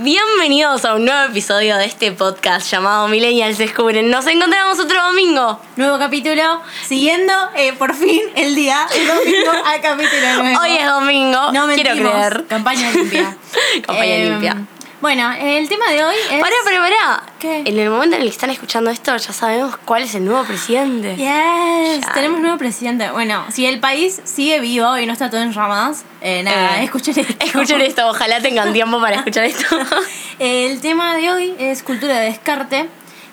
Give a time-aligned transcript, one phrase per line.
[0.00, 4.08] Bienvenidos a un nuevo episodio de este podcast llamado Millennials Descubren.
[4.10, 5.60] Nos encontramos otro domingo.
[5.74, 10.60] Nuevo capítulo, siguiendo eh, por fin el día, el domingo al capítulo nuevo.
[10.60, 11.52] Hoy es domingo.
[11.52, 12.12] no Quiero mentimos.
[12.12, 12.46] creer.
[12.46, 13.36] Campaña limpia.
[13.86, 14.56] Campaña Eh, limpia.
[15.00, 16.40] Bueno, el tema de hoy es...
[16.40, 17.22] Pará, pará, pará.
[17.38, 17.60] ¿Qué?
[17.64, 20.42] En el momento en el que están escuchando esto, ya sabemos cuál es el nuevo
[20.42, 21.14] presidente.
[21.14, 22.12] Yes, Ya.
[22.14, 23.08] tenemos nuevo presidente.
[23.12, 26.84] Bueno, si el país sigue vivo y no está todo en ramas, eh, nada, Eh,
[26.84, 27.32] escuchen esto.
[27.44, 29.66] Escuchen esto, ojalá tengan tiempo para escuchar esto.
[30.40, 32.88] El tema de hoy es cultura de descarte,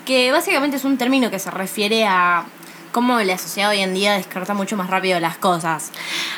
[0.05, 2.45] que básicamente es un término que se refiere a
[2.91, 5.89] cómo la sociedad hoy en día descarta mucho más rápido las cosas.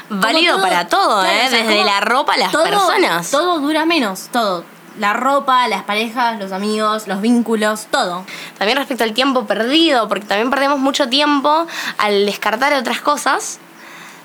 [0.09, 1.43] Válido para todo, claro, ¿eh?
[1.47, 3.29] o sea, Desde la ropa a las todo- personas.
[3.29, 4.63] Todo dura menos, todo.
[4.99, 8.25] La ropa, las parejas, los amigos, los vínculos, todo.
[8.57, 13.59] También respecto al tiempo perdido, porque también perdemos mucho tiempo al descartar otras cosas.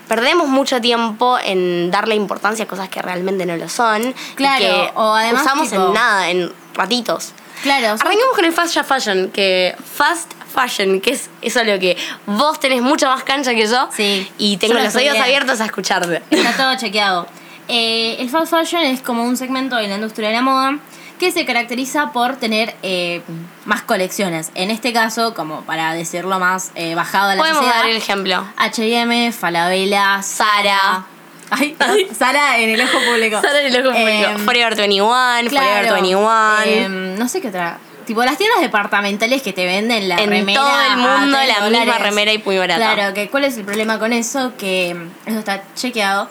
[0.08, 4.02] Perdemos mucho tiempo en darle importancia a cosas que realmente no lo son.
[4.08, 7.32] y Claro, que o además, usamos tipo- en nada, en ratitos.
[7.62, 11.96] Claro, son- Arranquemos con el fast fashion, que fast fashion, que es eso lo que
[12.26, 13.88] vos tenés mucha más cancha que yo.
[13.96, 16.22] Sí, Y tengo los oídos abiertos a escucharte.
[16.30, 17.26] Está todo chequeado.
[17.74, 20.78] Eh, el fast fashion es como un segmento de la industria de la moda
[21.18, 23.22] que se caracteriza por tener eh,
[23.64, 24.50] más colecciones.
[24.54, 27.96] En este caso, como para decirlo más eh, bajado a la Podemos sociedad, dar el
[27.96, 28.44] ejemplo.
[28.56, 31.06] H&M, Falabella, Sara.
[31.48, 31.76] Ay,
[32.18, 33.40] Sara en el ojo público.
[33.40, 34.28] Sara en el ojo público.
[34.30, 36.62] Em, Forever 21, Forever claro, 21.
[36.64, 37.78] em, no sé qué otra.
[38.04, 40.60] Tipo las tiendas departamentales que te venden la En remera.
[40.60, 41.98] todo el mundo la misma dólares.
[42.02, 42.94] remera y muy barata.
[42.94, 44.90] Claro, que cuál es el problema con eso, que
[45.24, 46.28] eso está chequeado,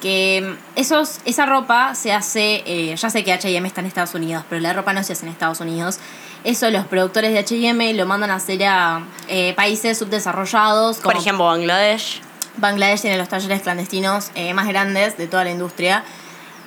[0.00, 4.44] que esos, esa ropa se hace, eh, ya sé que H&M está en Estados Unidos,
[4.48, 5.98] pero la ropa no se hace en Estados Unidos.
[6.42, 11.20] Eso los productores de H&M lo mandan a hacer a eh, países subdesarrollados, como Por
[11.20, 12.22] ejemplo, Bangladesh.
[12.56, 16.04] Bangladesh tiene los talleres clandestinos eh, más grandes de toda la industria.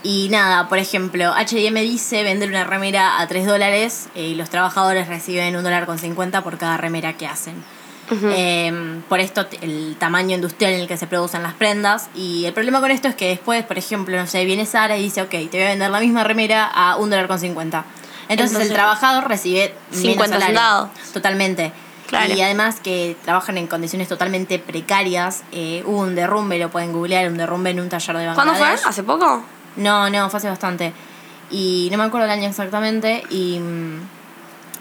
[0.03, 4.49] Y nada, por ejemplo, HM dice vender una remera a 3 dólares eh, y los
[4.49, 7.63] trabajadores reciben un dólar con 50 por cada remera que hacen.
[8.11, 12.09] Eh, por esto el tamaño industrial en el que se producen las prendas.
[12.15, 15.03] Y el problema con esto es que después, por ejemplo, no sé, viene Sara y
[15.03, 17.85] dice, ok, te voy a vender la misma remera a un dólar con 50.
[18.29, 20.59] Entonces, Entonces, el trabajador recibe 50 menos salario.
[20.59, 21.11] centavos.
[21.13, 21.71] Totalmente.
[22.07, 22.33] Claro.
[22.33, 25.43] Y además que trabajan en condiciones totalmente precarias.
[25.51, 28.79] Eh, hubo un derrumbe, lo pueden googlear, un derrumbe en un taller de ¿Cuándo Bangladesh.
[28.81, 28.89] fue?
[28.89, 29.43] ¿Hace poco?
[29.77, 30.93] No, no, fue hace bastante.
[31.49, 33.23] Y no me acuerdo el año exactamente.
[33.29, 33.99] Y mm,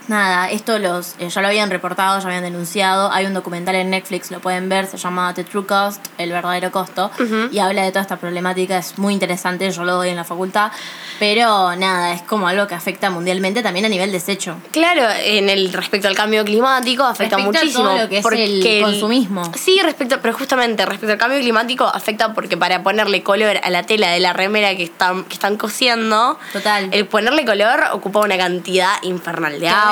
[0.08, 3.10] nada, esto los eh, ya lo habían reportado, ya habían denunciado.
[3.12, 6.70] Hay un documental en Netflix, lo pueden ver, se llama The True Cost, el verdadero
[6.70, 7.10] costo.
[7.50, 10.72] Y habla de toda esta problemática, es muy interesante, yo lo doy en la facultad.
[11.18, 14.56] Pero nada, es como algo que afecta mundialmente también a nivel desecho.
[14.72, 17.84] Claro, en el respecto al cambio climático afecta Respecto a muchísimo.
[17.84, 19.52] todo lo que es el consumismo.
[19.56, 23.84] Sí, respecto, pero justamente respecto al cambio climático afecta porque para ponerle color a la
[23.84, 26.88] tela de la remera que están, que están cosiendo, Total.
[26.92, 29.91] el ponerle color ocupa una cantidad infernal de a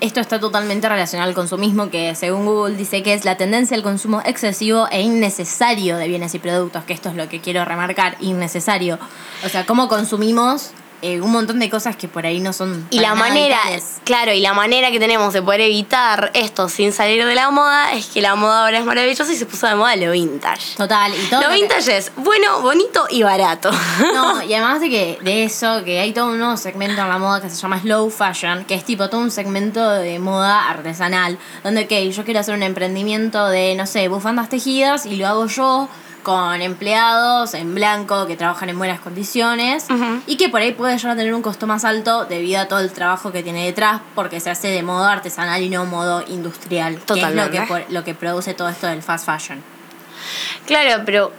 [0.00, 3.82] Esto está totalmente relacionado al consumismo, que según Google dice que es la tendencia al
[3.82, 8.16] consumo excesivo e innecesario de bienes y productos, que esto es lo que quiero remarcar,
[8.20, 8.98] innecesario.
[9.44, 10.72] O sea, cómo consumimos
[11.04, 12.86] eh, un montón de cosas que por ahí no son...
[12.90, 13.96] Y la manera, vitales.
[14.04, 17.92] claro, y la manera que tenemos de poder evitar esto sin salir de la moda
[17.92, 20.76] es que la moda ahora es maravillosa y se puso de moda lo vintage.
[20.76, 21.42] Total, y todo...
[21.42, 23.70] Lo lo que- vintage es bueno, bonito y barato.
[24.14, 27.18] No, y además de que de eso, que hay todo un nuevo segmento en la
[27.18, 31.38] moda que se llama slow fashion, que es tipo todo un segmento de moda artesanal,
[31.62, 35.46] donde, ok, yo quiero hacer un emprendimiento de, no sé, bufandas tejidas y lo hago
[35.46, 35.88] yo
[36.24, 39.86] con empleados en blanco que trabajan en buenas condiciones
[40.26, 42.80] y que por ahí puede llegar a tener un costo más alto debido a todo
[42.80, 46.94] el trabajo que tiene detrás porque se hace de modo artesanal y no modo industrial,
[46.94, 47.66] que es lo Totalmente.
[47.66, 49.62] que, lo que produce todo esto del fast fashion.
[50.66, 51.30] Claro, pero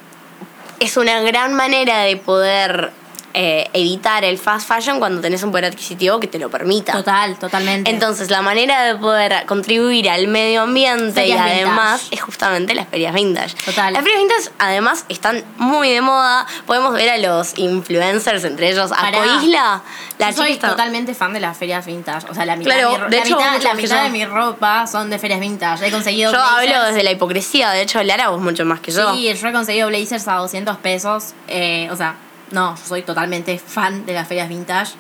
[0.80, 2.92] es una gran manera de poder
[3.38, 6.94] eh, evitar el fast fashion cuando tenés un poder adquisitivo que te lo permita.
[6.94, 7.90] Total, totalmente.
[7.90, 12.16] Entonces, la manera de poder contribuir al medio ambiente Ferias y además vintage.
[12.16, 13.54] es justamente las ferias vintage.
[13.66, 13.92] Total.
[13.94, 16.46] Las ferias vintage además están muy de moda.
[16.66, 19.12] Podemos ver a los influencers, entre ellos a.
[19.12, 19.82] Coisla.
[20.18, 22.28] La Yo soy está- totalmente fan de las ferias vintage.
[22.30, 24.04] O sea, la mitad, Claro, mi, de la hecho, mitad, la yo.
[24.04, 25.86] de mi ropa son de ferias vintage.
[25.88, 26.58] He conseguido Yo blazers.
[26.74, 27.72] hablo desde la hipocresía.
[27.72, 29.14] De hecho, Lara, vos mucho más que yo.
[29.14, 31.34] Sí, yo he conseguido blazers a 200 pesos.
[31.50, 32.16] Eh, o sea,
[32.52, 34.94] no, yo soy totalmente fan de las ferias vintage.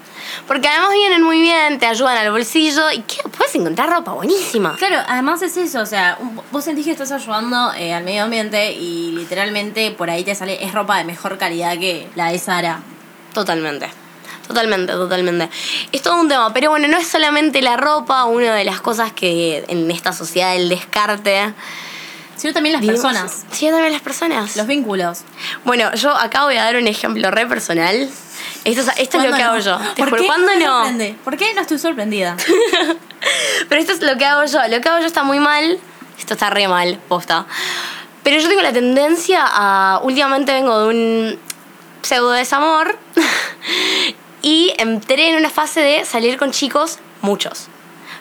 [0.47, 3.17] Porque además vienen muy bien, te ayudan al bolsillo y ¿qué?
[3.29, 4.75] puedes encontrar ropa buenísima.
[4.77, 6.17] Claro, además es eso, o sea,
[6.51, 10.63] vos sentís que estás ayudando eh, al medio ambiente y literalmente por ahí te sale,
[10.63, 12.79] es ropa de mejor calidad que la de Sara.
[13.33, 13.89] Totalmente.
[14.47, 15.49] Totalmente, totalmente.
[15.91, 19.11] Es todo un tema, pero bueno, no es solamente la ropa, una de las cosas
[19.11, 21.53] que en esta sociedad del descarte...
[22.35, 24.55] Sino también las vivimos- personas, Sí, también las personas.
[24.55, 25.19] los vínculos.
[25.63, 28.09] Bueno, yo acá voy a dar un ejemplo re personal
[28.65, 29.59] Esto es, esto es lo ¿Cuándo que hago no?
[29.61, 29.77] yo.
[29.93, 30.27] Te ¿Por juro, qué?
[30.27, 30.65] ¿Cuándo no?
[30.79, 31.15] sorprende.
[31.23, 32.35] ¿Por qué no estoy sorprendida?
[33.69, 34.59] Pero esto es lo que hago yo.
[34.67, 35.79] Lo que hago yo está muy mal.
[36.19, 37.45] Esto está re mal, posta.
[38.23, 39.99] Pero yo tengo la tendencia a.
[40.03, 41.39] Últimamente vengo de un
[42.01, 42.97] pseudo desamor.
[44.41, 47.67] y entré en una fase de salir con chicos, muchos.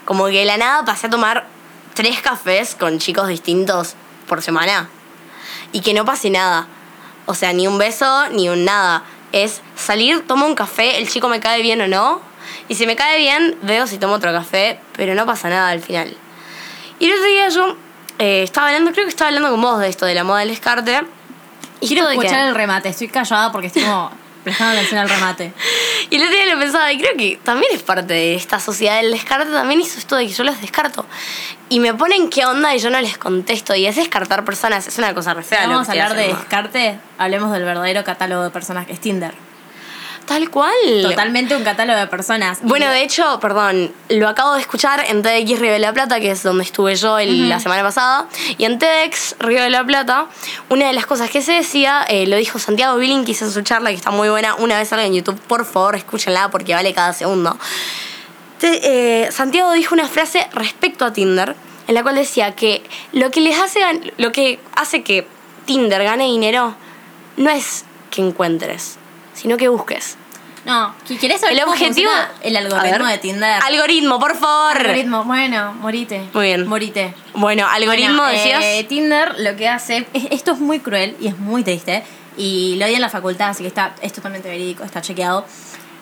[0.05, 1.46] Como que de la nada pasé a tomar
[1.94, 3.94] tres cafés con chicos distintos
[4.26, 4.88] por semana.
[5.73, 6.67] Y que no pase nada.
[7.26, 9.03] O sea, ni un beso, ni un nada.
[9.32, 12.21] Es salir, tomo un café, el chico me cae bien o no.
[12.69, 15.81] Y si me cae bien, veo si tomo otro café, pero no pasa nada al
[15.81, 16.17] final.
[16.99, 17.76] Y el otro día yo
[18.19, 20.49] eh, estaba hablando, creo que estaba hablando con vos de esto, de la moda del
[20.50, 21.03] descarte.
[21.81, 22.88] Y Quiero que- escuchar el remate.
[22.91, 24.11] Estoy callada porque estoy como
[24.44, 25.52] prestando atención al remate.
[26.11, 29.00] Y el otro día lo pensaba, y creo que también es parte de esta sociedad
[29.00, 31.06] del descarte, también hizo esto de que yo los descarto.
[31.70, 33.75] Y me ponen qué onda y yo no les contesto.
[33.75, 35.67] Y es descartar personas, es una cosa re fea.
[35.67, 39.35] vamos a hablar de descarte, hablemos del verdadero catálogo de personas que es Tinder.
[40.26, 40.73] Tal cual.
[41.03, 42.59] Totalmente un catálogo de personas.
[42.62, 46.31] Bueno, de hecho, perdón, lo acabo de escuchar en TEDx Río de la Plata, que
[46.31, 48.26] es donde estuve yo el- la semana pasada.
[48.56, 50.26] Y en TEDx Río de la Plata,
[50.71, 53.91] una de las cosas que se decía, eh, lo dijo Santiago Billing, en su charla,
[53.91, 54.55] que está muy buena.
[54.55, 57.59] Una vez salga en YouTube, por favor, escúchenla porque vale cada segundo.
[58.61, 61.55] Te- eh, Santiago dijo una frase respecto a Tinder,
[61.87, 62.82] en la cual decía que
[63.12, 63.81] lo que les hace,
[64.17, 65.27] lo que hace que
[65.67, 66.75] Tinder gane dinero
[67.37, 68.97] no es que encuentres,
[69.34, 70.16] sino que busques.
[70.64, 72.10] No, ¿qui- ¿quieres saber El cómo objetivo.
[72.40, 73.60] el algoritmo de Tinder?
[73.62, 74.78] Algoritmo, por favor.
[74.78, 76.22] Algoritmo, bueno, morite.
[76.32, 76.66] Muy bien.
[76.66, 77.14] Morite.
[77.34, 78.62] Bueno, algoritmo Bueno, decías.
[78.64, 80.06] eh, Tinder lo que hace.
[80.14, 82.02] es- esto es muy cruel y es muy triste.
[82.38, 85.44] Y lo di en la facultad, así que está, es totalmente verídico, está chequeado.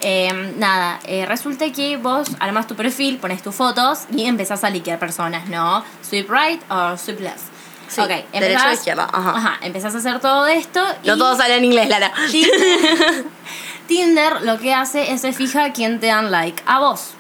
[0.01, 4.71] Eh, nada, eh, resulta que vos armas tu perfil, pones tus fotos y empezás a
[4.71, 5.85] liquear personas, ¿no?
[6.09, 7.52] Swipe right o swipe left.
[7.93, 9.31] Sí, ok, derecha o empezás, izquierda, ajá.
[9.37, 10.83] Ajá, empezás a hacer todo esto.
[11.05, 12.11] no y todos hablan inglés, Lara.
[12.31, 13.25] Tinder,
[13.87, 17.11] Tinder lo que hace es se fija quién te dan like a vos.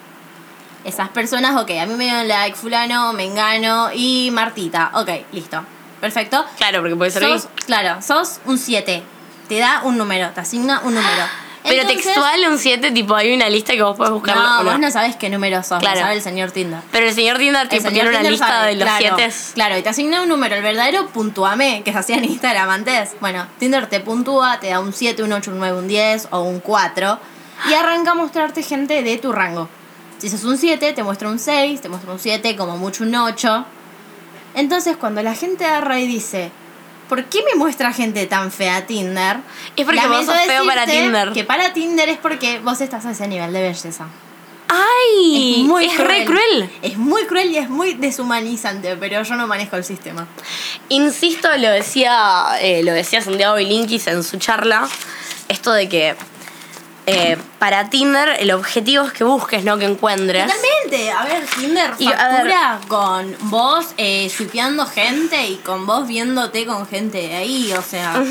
[0.85, 4.91] Esas personas, ok, a mí me dieron like fulano, mengano y Martita.
[4.95, 5.63] Ok, listo.
[6.01, 6.45] Perfecto.
[6.57, 9.03] Claro, porque puede ser Sos, claro, sos un 7.
[9.49, 11.25] Te da un número, te asigna un número.
[11.65, 14.37] Pero Entonces- textual, un 7, tipo, hay una lista que vos podés buscar.
[14.37, 15.95] No, ¿o vos no sabés qué número sos, Claro.
[15.97, 16.81] lo sabe el señor Tinder.
[16.91, 19.35] Pero el señor Tinder tipo, señor tiene una Tinder lista sabe, de los claro, 7.
[19.55, 23.11] Claro, y te asigna un número, el verdadero puntuame, que se hacía en Instagram antes.
[23.21, 26.41] Bueno, Tinder te puntúa, te da un 7, un 8, un 9, un 10 o
[26.43, 27.19] un 4.
[27.71, 29.69] Y arranca a mostrarte gente de tu rango.
[30.19, 33.15] Si sos un 7, te muestra un 6, te muestra un 7, como mucho un
[33.15, 33.65] 8.
[34.55, 36.51] Entonces, cuando la gente agarra y dice,
[37.13, 39.37] ¿por qué me muestra gente tan fea Tinder?
[39.77, 41.33] Es porque vos sos feo para Tinder.
[41.35, 44.07] Que para Tinder es porque vos estás a ese nivel de belleza.
[44.67, 45.61] ¡Ay!
[45.61, 46.71] Es muy re cruel.
[46.81, 50.27] Es muy cruel y es muy deshumanizante, pero yo no manejo el sistema.
[50.89, 54.89] Insisto, lo decía, eh, lo decía Santiago Bilinkis en su charla,
[55.49, 56.17] esto de que
[57.07, 60.45] eh, para Tinder el objetivo es que busques, no que encuentres.
[60.45, 61.11] Totalmente.
[61.11, 64.31] A ver, Tinder Y, factura con vos eh,
[64.95, 67.73] gente y con vos viéndote con gente de ahí.
[67.73, 68.23] O sea,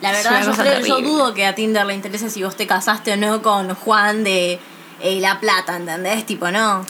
[0.00, 3.16] la verdad yo, creo, dudo que a Tinder le interese si vos te casaste o
[3.16, 4.60] no con Juan de
[5.02, 6.26] eh, La Plata, ¿entendés?
[6.26, 6.84] Tipo, no.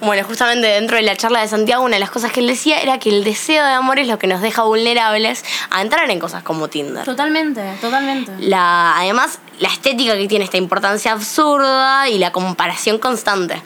[0.00, 2.80] Bueno, justamente dentro de la charla de Santiago, una de las cosas que él decía
[2.80, 6.18] era que el deseo de amor es lo que nos deja vulnerables a entrar en
[6.18, 7.04] cosas como Tinder.
[7.04, 8.32] Totalmente, totalmente.
[8.38, 13.62] La, además, la estética que tiene esta importancia absurda y la comparación constante.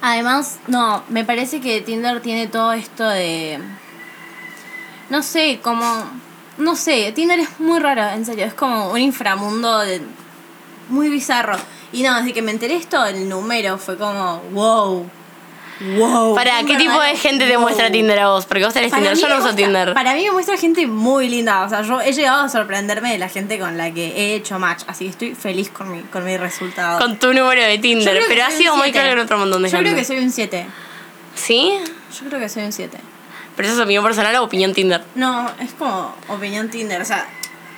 [0.00, 3.60] Además, no, me parece que Tinder tiene todo esto de.
[5.10, 5.84] No sé, como.
[6.58, 8.44] No sé, Tinder es muy raro, en serio.
[8.44, 10.02] Es como un inframundo de,
[10.92, 11.56] muy bizarro.
[11.92, 14.40] Y no, desde que me enteré esto, el número fue como.
[14.52, 15.10] ¡Wow!
[15.98, 16.34] ¡Wow!
[16.36, 17.62] Para, ¿qué tipo de gente te wow.
[17.62, 18.46] muestra Tinder a vos?
[18.46, 19.94] Porque vos tenés Para Tinder, yo no uso muestra- Tinder.
[19.94, 21.62] Para mí me muestra gente muy linda.
[21.64, 24.58] O sea, yo he llegado a sorprenderme de la gente con la que he hecho
[24.58, 24.84] match.
[24.86, 27.00] Así que estoy feliz con mi, con mi resultado.
[27.00, 29.70] Con tu número de Yo Tinder, pero ha sido muy claro en otro montón de
[29.70, 29.90] Yo gente.
[29.90, 30.66] creo que soy un 7.
[31.34, 31.72] ¿Sí?
[32.20, 32.98] Yo creo que soy un 7.
[33.56, 35.02] ¿Pero eso es opinión personal o opinión Tinder?
[35.14, 37.26] No, es como opinión Tinder, o sea,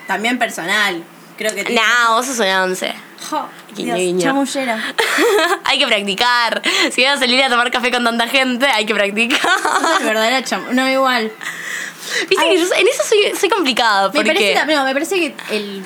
[0.07, 1.03] también personal.
[1.37, 1.65] Creo que.
[1.75, 2.95] Nah, vos sos un 11.
[3.31, 4.21] Jo, Guiño, Dios, guiño.
[4.23, 4.95] chamullera.
[5.65, 6.63] hay que practicar.
[6.93, 9.41] Si vas a salir a tomar café con tanta gente, hay que practicar.
[9.41, 10.43] Sos verdadera.
[10.73, 11.33] No, igual.
[12.29, 14.09] Viste que yo en eso soy, soy complicada.
[14.09, 14.33] Me Porque...
[14.33, 15.83] parece, no, me parece que el,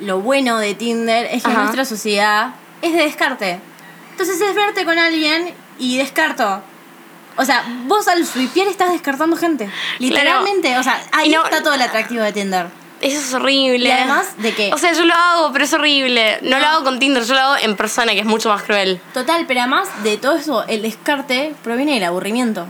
[0.00, 1.62] lo bueno de Tinder es que Ajá.
[1.62, 2.50] nuestra sociedad
[2.82, 3.58] es de descarte.
[4.10, 6.62] Entonces es verte con alguien y descarto.
[7.38, 9.70] O sea, vos al swipear estás descartando gente.
[9.98, 12.66] Literalmente, o sea, ahí no- está todo el atractivo de Tinder.
[13.02, 13.88] Eso es horrible.
[13.88, 16.38] Y además de que- O sea, yo lo hago, pero es horrible.
[16.42, 19.00] No, lo hago con Tinder, yo lo hago en persona, que es mucho más cruel.
[19.12, 22.66] Total, pero además de todo eso, el descarte proviene del aburrimiento.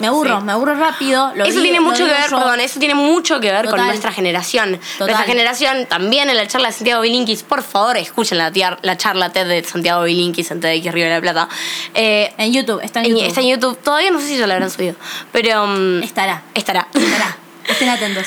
[0.00, 0.44] Me aburro, Sí.
[0.44, 1.30] me aburro rápido.
[1.36, 2.36] Lo eso digo- tiene mucho que ver, yo.
[2.38, 4.80] perdón, eso tiene mucho que ver con nuestra generación.
[4.98, 5.06] Total.
[5.14, 8.50] Nuestra generación, también en la charla de Santiago Bilinkis, por favor, escuchen la,
[8.82, 11.48] la charla TED de Santiago Bilinkis en TEDx Río de la Plata.
[11.94, 13.28] Eh, En YouTube, está en en- YouTube.
[13.28, 13.78] está en YouTube.
[13.84, 14.96] Todavía no sé si ya la habrán subido,
[15.30, 16.42] pero mm, Estará.
[16.54, 16.88] estará.
[16.92, 17.36] Estará.
[17.68, 18.26] Estén atentos.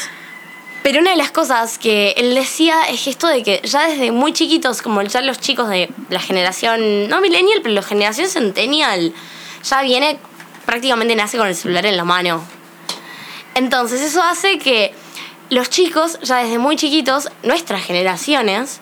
[0.88, 4.32] Pero una de las cosas que él decía es esto de que ya desde muy
[4.32, 9.14] chiquitos, como ya los chicos de la generación, no millennial, pero la generación centennial,
[9.66, 10.18] ya viene,
[10.66, 12.42] prácticamente nace con el celular en la mano.
[13.54, 14.94] Entonces eso hace que
[15.50, 18.80] los chicos, ya desde muy chiquitos, nuestras generaciones,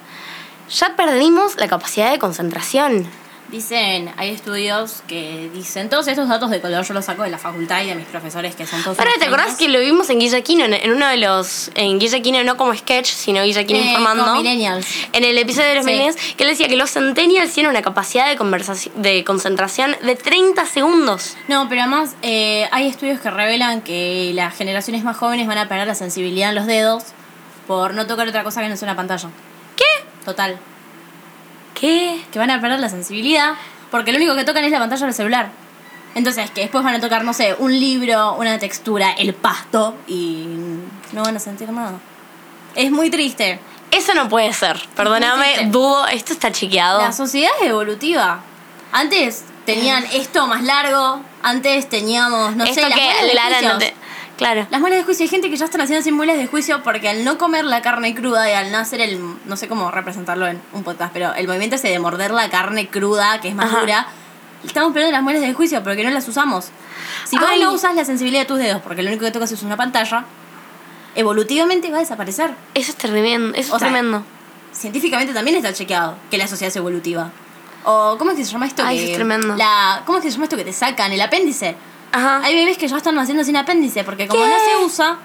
[0.69, 3.09] ya perdimos la capacidad de concentración.
[3.55, 7.38] Dicen, hay estudios que dicen, todos estos datos de color yo los saco de la
[7.38, 9.00] facultad y de mis profesores que son todos...
[9.00, 11.71] Ahora, ¿te acordás que lo vimos en Guillaquino, en, uno de los...
[11.75, 14.25] En Guillaquino no como sketch, sino Guillaquino Eh, informando.
[14.25, 14.85] con millennials.
[15.13, 15.91] En el episodio de los Sí.
[15.91, 20.17] millennials, que él decía que los centennials tienen una capacidad de, conversación, de concentración de
[20.17, 21.38] 30 segundos.
[21.47, 25.69] No, pero además eh, hay estudios que revelan que las generaciones más jóvenes van a
[25.69, 27.03] perder la sensibilidad en los dedos
[27.67, 29.29] por no tocar otra cosa que no sea una pantalla.
[29.77, 29.85] ¿Qué?
[30.25, 30.59] Total.
[31.79, 32.25] ¿Qué?
[32.32, 33.53] Que van a perder la sensibilidad
[33.91, 35.50] porque lo único que tocan es la pantalla del celular.
[36.15, 40.46] Entonces, que después van a tocar, no sé, un libro, una textura, el pasto y
[41.12, 42.00] no van a sentir nada.
[42.74, 43.60] Es muy triste.
[43.91, 44.82] Eso no puede ser.
[44.96, 46.08] Perdóname, dudo.
[46.08, 47.01] Esto está chequeado.
[47.01, 48.39] La sociedad es evolutiva.
[48.91, 53.94] Antes tenían esto más largo, antes teníamos, no Esto sé, que Lara no te...
[54.37, 54.67] Claro.
[54.69, 57.07] Las muelas de juicio, hay gente que ya están haciendo sin muelas de juicio porque
[57.07, 60.47] al no comer la carne cruda y al no hacer el, no sé cómo representarlo
[60.47, 63.67] en un podcast, pero el movimiento ese de morder la carne cruda, que es más
[63.67, 63.79] Ajá.
[63.79, 64.07] dura,
[64.65, 66.69] estamos perdiendo las muelas de juicio porque no las usamos.
[67.25, 67.61] Si vos Ay.
[67.61, 70.25] no usas la sensibilidad de tus dedos porque lo único que tocas es una pantalla,
[71.15, 72.53] evolutivamente va a desaparecer.
[72.73, 73.57] Eso es tremendo.
[73.57, 74.23] Eso O es sea, tremendo.
[74.73, 77.31] Científicamente también está chequeado que la sociedad es evolutiva.
[77.85, 78.83] O, ¿cómo es que se llama esto?
[78.85, 79.55] Ay, que, eso es tremendo.
[79.55, 81.11] La, ¿Cómo es que se llama esto que te sacan?
[81.11, 81.75] El apéndice.
[82.15, 82.41] Ajá.
[82.43, 84.50] Hay bebés que ya están naciendo sin apéndice porque como ¿Qué?
[84.50, 85.17] no se usa,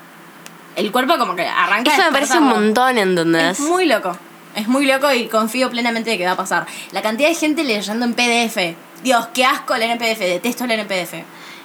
[0.77, 3.61] el cuerpo como que arranca Eso me parece un montón, ¿entendés?
[3.61, 4.17] Es muy loco.
[4.57, 6.67] Es muy loco y confío plenamente de que va a pasar.
[6.91, 8.75] La cantidad de gente leyendo en PDF.
[9.05, 10.19] Dios, qué asco leer en PDF.
[10.19, 11.15] Detesto leer en PDF.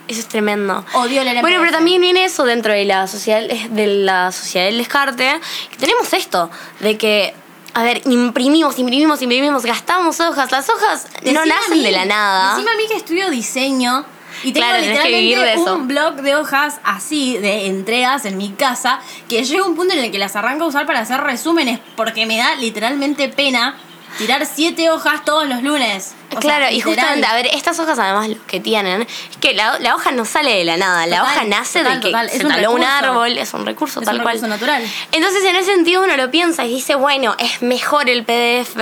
[0.08, 0.86] Eso es tremendo.
[0.94, 4.68] Odio leer en Bueno, pero también viene eso dentro de la sociedad de la sociedad
[4.68, 5.40] del descarte,
[5.72, 7.34] que tenemos esto de que
[7.74, 10.52] a ver, imprimimos, imprimimos, imprimimos, gastamos hojas.
[10.52, 12.52] Las hojas no Decime nacen mí- de la nada.
[12.56, 14.06] Decime a mí que estudio diseño
[14.46, 15.76] y tengo Claro, tenés que literalmente vivir de eso.
[15.76, 20.00] un blog de hojas así, de entregas en mi casa, que llega un punto en
[20.04, 23.76] el que las arranco a usar para hacer resúmenes porque me da literalmente pena
[24.18, 26.16] tirar siete hojas todos los lunes.
[26.30, 29.54] O sea, Claro, y justamente, a ver, estas hojas además lo que tienen es que
[29.54, 32.08] la, la hoja no sale de la nada, la Total, hoja nace total, de que
[32.12, 34.36] total, es se un taló un árbol, es un recurso Es tal un cual.
[34.36, 34.84] recurso natural.
[35.12, 38.78] Entonces, en ese sentido, uno lo piensa y dice, bueno, es mejor el PDF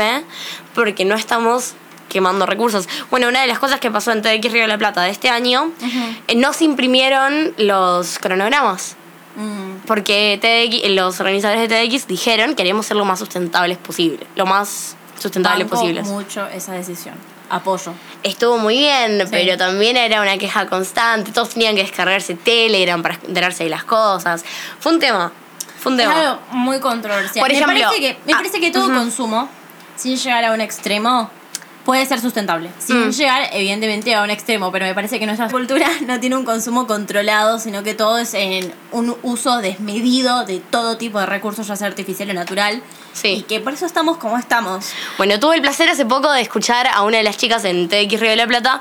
[0.76, 1.74] porque no estamos
[2.14, 2.88] quemando recursos.
[3.12, 5.30] Bueno, una de las cosas que pasó en TX Río de la Plata de este
[5.30, 5.72] año,
[6.28, 8.96] eh, no se imprimieron los cronogramas.
[9.36, 9.86] Mm.
[9.88, 14.96] Porque TDX, los organizadores de TDX dijeron queremos ser lo más sustentables posible, lo más
[15.20, 16.04] sustentable Banco posible.
[16.04, 17.16] mucho esa decisión.
[17.50, 17.94] Apoyo.
[18.24, 19.28] Estuvo muy bien, Sí.
[19.30, 21.32] pero también era una queja constante.
[21.32, 24.44] Todos tenían que descargarse Telegram para enterarse de las cosas.
[24.80, 25.32] Fue un tema.
[25.80, 26.20] Fue un Es tema.
[26.20, 27.44] algo muy controversial.
[27.44, 29.50] Por ejemplo, me parece que, me ah, parece que todo consumo,
[29.96, 31.30] sin llegar a un extremo,
[31.86, 32.70] puede ser sustentable.
[32.80, 33.12] Sin Mm.
[33.12, 36.88] llegar, evidentemente, a un extremo, pero me parece que nuestra cultura no tiene un consumo
[36.88, 41.76] controlado, sino que todo es en un uso desmedido de todo tipo de recursos, ya
[41.76, 42.82] sea artificial o natural.
[43.14, 43.28] Sí.
[43.30, 44.86] Y que por eso estamos como estamos.
[45.18, 48.20] Bueno, tuve el placer hace poco de escuchar a una de las chicas en TX
[48.20, 48.80] Río de la Plata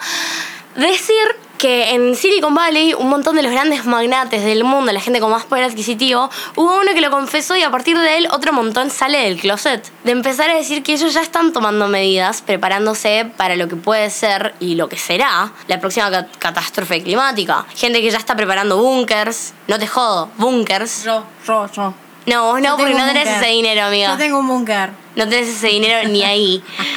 [0.76, 1.16] decir
[1.62, 5.30] que en Silicon Valley un montón de los grandes magnates del mundo, la gente con
[5.30, 8.90] más poder adquisitivo, hubo uno que lo confesó y a partir de él otro montón
[8.90, 9.88] sale del closet.
[10.02, 14.10] De empezar a decir que ellos ya están tomando medidas, preparándose para lo que puede
[14.10, 17.64] ser y lo que será la próxima ca- catástrofe climática.
[17.76, 21.04] Gente que ya está preparando búnkers, no te jodo, búnkers.
[21.04, 21.94] Yo, yo, yo.
[22.26, 24.10] No, vos no, porque no tenés ese dinero, amiga.
[24.12, 24.90] Yo tengo un búnker.
[25.16, 26.62] No tenés ese dinero ni ahí.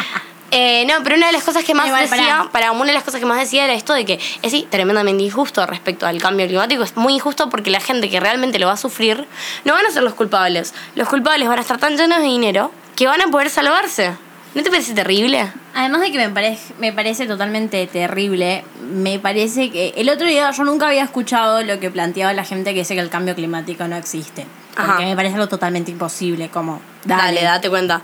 [0.57, 3.03] Eh, no, pero una de las cosas que más Igual, decía, para una de las
[3.03, 6.47] cosas que más decía era esto de que es sí, tremendamente injusto respecto al cambio
[6.47, 6.81] climático.
[6.81, 9.27] Es muy injusto porque la gente que realmente lo va a sufrir
[9.65, 10.73] no van a ser los culpables.
[10.95, 14.13] Los culpables van a estar tan llenos de dinero que van a poder salvarse.
[14.53, 15.51] ¿No te parece terrible?
[15.73, 20.49] Además de que me, parece me parece totalmente terrible, me parece que el otro día
[20.51, 23.85] yo nunca había escuchado lo que planteaba la gente que dice que el cambio climático
[23.89, 24.45] no existe.
[24.75, 25.01] Porque Ajá.
[25.01, 26.81] me parece algo totalmente imposible, como...
[27.05, 28.01] Dale, date cuenta.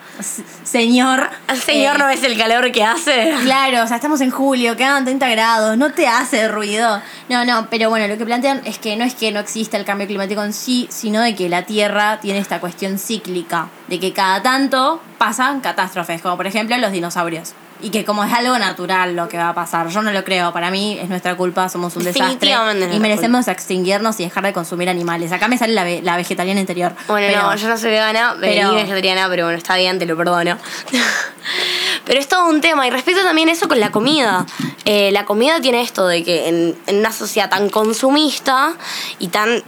[0.63, 1.29] Señor...
[1.49, 3.33] ¿El señor eh, no ves el calor que hace?
[3.43, 7.01] Claro, o sea, estamos en julio, quedan 30 grados, no te hace ruido.
[7.27, 9.85] No, no, pero bueno, lo que plantean es que no es que no exista el
[9.85, 14.13] cambio climático en sí, sino de que la Tierra tiene esta cuestión cíclica, de que
[14.13, 17.53] cada tanto pasan catástrofes, como por ejemplo los dinosaurios.
[17.81, 19.87] Y que como es algo natural lo que va a pasar.
[19.89, 22.49] Yo no lo creo, para mí es nuestra culpa, somos un desastre
[22.95, 25.31] y merecemos extinguirnos y dejar de consumir animales.
[25.31, 26.93] Acá me sale la, ve- la vegetariana interior.
[27.07, 30.15] Bueno, pero- no, yo no soy vegana, pero- vegetariana, pero bueno, está bien, te lo
[30.17, 30.57] perdono.
[32.05, 32.87] pero es todo un tema.
[32.87, 34.45] Y respecto también eso con la comida.
[34.85, 38.73] Eh, la comida tiene esto de que en, en una sociedad tan consumista
[39.19, 39.63] y tan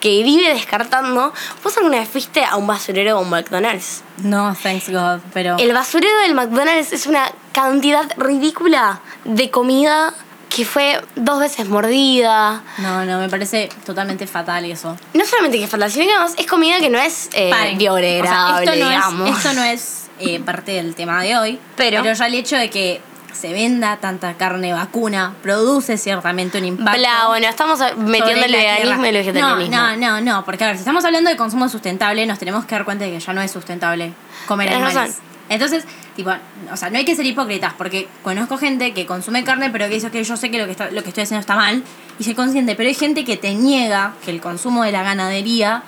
[0.00, 1.32] que vive descartando,
[1.64, 4.02] ¿vos alguna vez fuiste a un basurero o un McDonald's?
[4.18, 5.56] No, thanks God, pero...
[5.58, 10.12] El basurero del McDonald's es una cantidad ridícula de comida
[10.48, 12.62] que fue dos veces mordida.
[12.78, 14.96] No, no, me parece totalmente fatal eso.
[15.12, 18.62] No solamente que es fatal, sino que además es comida que no es eh, biodegradable,
[18.62, 19.30] O sea, esto no digamos.
[19.30, 22.70] es, esto no es eh, parte del tema de hoy, Pero- ya el hecho de
[22.70, 23.00] que
[23.36, 26.98] se venda tanta carne vacuna produce ciertamente un impacto.
[26.98, 29.04] Bla, bueno, estamos metiendo el veganismo tierra.
[29.04, 29.76] y el vegetarianismo.
[29.76, 32.64] No, no, no, no, porque a ver, si estamos hablando de consumo sustentable, nos tenemos
[32.64, 34.12] que dar cuenta de que ya no es sustentable
[34.46, 35.18] comer animales.
[35.48, 35.84] Entonces,
[36.16, 36.30] tipo,
[36.72, 39.94] o sea, no hay que ser hipócritas, porque conozco gente que consume carne, pero que
[39.94, 41.84] dice que yo sé que lo que, está, lo que estoy haciendo está mal,
[42.18, 45.84] y soy consciente, pero hay gente que te niega que el consumo de la ganadería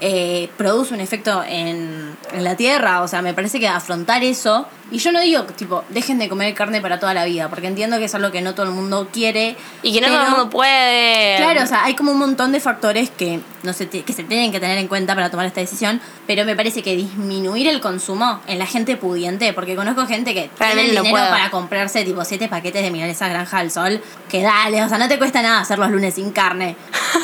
[0.00, 3.02] eh, produce un efecto en, en la tierra.
[3.02, 4.66] O sea, me parece que afrontar eso.
[4.90, 7.98] Y yo no digo, tipo, dejen de comer carne para toda la vida, porque entiendo
[7.98, 9.56] que es algo que no todo el mundo quiere.
[9.82, 11.36] Y que no todo el mundo puede.
[11.38, 14.52] Claro, o sea, hay como un montón de factores que, no se que se tienen
[14.52, 18.40] que tener en cuenta para tomar esta decisión, pero me parece que disminuir el consumo
[18.46, 22.04] en la gente pudiente, porque conozco gente que tiene Realmente el no dinero para comprarse
[22.04, 25.42] tipo siete paquetes de milanesa granja al sol, que dale, o sea, no te cuesta
[25.42, 26.76] nada hacer los lunes sin carne.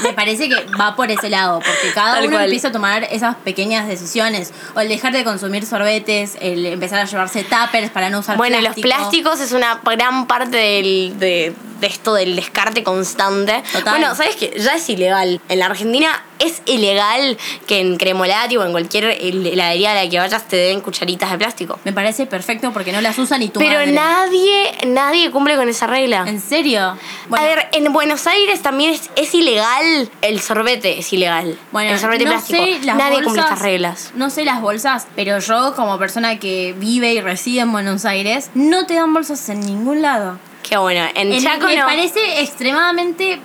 [0.03, 2.45] Me parece que va por ese lado, porque cada Tal uno cual.
[2.45, 7.05] empieza a tomar esas pequeñas decisiones, o el dejar de consumir sorbetes, el empezar a
[7.05, 8.87] llevarse tuppers para no usar Bueno, plástico.
[8.89, 13.63] los plásticos es una gran parte del, de, de esto del descarte constante.
[13.73, 13.99] Total.
[13.99, 14.55] Bueno, ¿sabes qué?
[14.59, 15.41] Ya es ilegal.
[15.49, 17.37] En la Argentina es ilegal
[17.67, 21.39] que en Cremolati o en cualquier heladería a la que vayas te den cucharitas de
[21.39, 21.79] plástico.
[21.85, 23.93] Me parece perfecto porque no las usa ni tu Pero madre.
[23.93, 26.25] nadie, nadie cumple con esa regla.
[26.27, 26.97] ¿En serio?
[27.31, 31.59] a ver, en Buenos Aires también es, es ilegal el sorbete, es ilegal.
[31.73, 32.65] Bueno, el sorbete no plástico.
[32.65, 34.11] sé las Nadie bolsas, cumple estas reglas.
[34.15, 38.51] No sé las bolsas, pero yo como persona que vive y reside en Buenos Aires,
[38.55, 40.39] no te dan bolsas en ningún lado.
[40.63, 41.05] Qué bueno.
[41.15, 41.87] En, En- Chaco me no.
[41.87, 43.41] parece extremadamente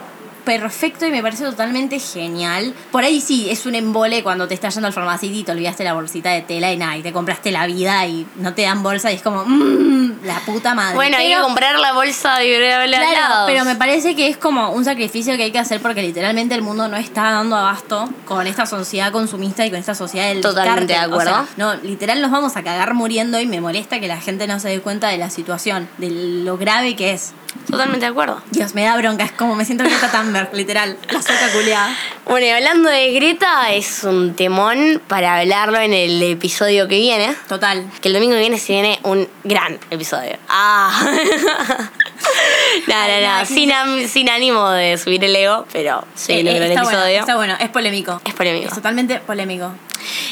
[0.47, 2.73] perfecto y me parece totalmente genial.
[2.89, 5.83] Por ahí sí, es un embole cuando te estás yendo al farmacito y te olvidaste
[5.83, 8.81] la bolsita de tela y nada, y te compraste la vida y no te dan
[8.81, 10.95] bolsa y es como, mmm, la puta madre.
[10.95, 14.85] Bueno, hay que comprar la bolsa al Claro, pero me parece que es como un
[14.85, 18.65] sacrificio que hay que hacer porque literalmente el mundo no está dando abasto con esta
[18.65, 21.31] sociedad consumista y con esta sociedad del Totalmente de acuerdo.
[21.31, 24.47] O sea, no, literal nos vamos a cagar muriendo y me molesta que la gente
[24.47, 26.09] no se dé cuenta de la situación, de
[26.45, 27.33] lo grave que es.
[27.69, 28.41] Totalmente de acuerdo.
[28.51, 31.93] Dios, me da bronca, es como me siento Greta Thunberg, literal, la soca culiada.
[32.25, 37.35] Bueno, y hablando de Greta, es un temón para hablarlo en el episodio que viene.
[37.49, 37.85] Total.
[38.01, 40.37] Que el domingo que viene se viene un gran episodio.
[40.47, 40.91] Ah.
[42.87, 43.45] no, no, no.
[43.45, 47.19] Sin, ánimo de subir el ego, pero viene Eh, gran está bueno, episodio.
[47.19, 48.21] está bueno, es polémico.
[48.25, 48.67] Es polémico.
[48.69, 49.71] Es totalmente polémico.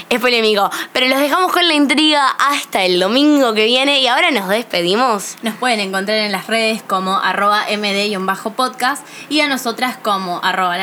[0.09, 0.69] Es polémico.
[0.93, 3.99] Pero los dejamos con la intriga hasta el domingo que viene.
[4.01, 5.35] Y ahora nos despedimos.
[5.41, 10.77] Nos pueden encontrar en las redes como arroba md-podcast y a nosotras como arroba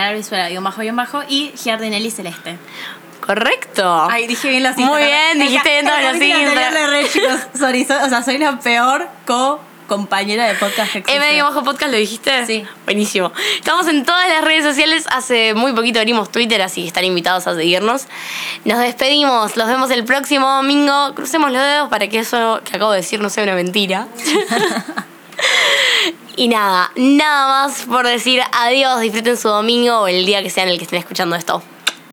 [0.93, 2.59] bajo y Giardinelli Celeste.
[3.25, 4.09] Correcto.
[4.11, 5.09] Ay, dije bien los Muy Instagram.
[5.09, 6.01] bien, dijiste bien todos
[7.53, 7.61] los.
[7.61, 9.09] Sorry, so- o sea, soy la peor
[9.93, 10.97] co-compañera de podcast.
[11.07, 12.47] M bajo podcast, ¿lo dijiste?
[12.47, 12.65] Sí.
[12.87, 13.31] Buenísimo.
[13.57, 15.05] Estamos en todas las redes sociales.
[15.11, 18.07] Hace muy poquito abrimos Twitter, así que están invitados a seguirnos.
[18.65, 19.57] Nos despedimos.
[19.57, 21.15] Los vemos el próximo domingo.
[21.15, 24.09] Crucemos los dedos para que eso que acabo de decir no sea una mentira.
[26.37, 29.01] y nada, nada más por decir adiós.
[29.03, 31.63] Disfruten su domingo o el día que sea en el que estén escuchando esto.